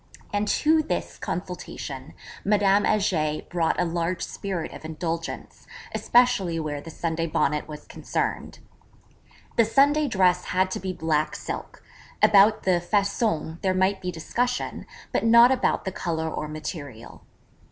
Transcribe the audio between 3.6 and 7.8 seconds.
a large spirit of indulgence, especially where the Sunday Bonnet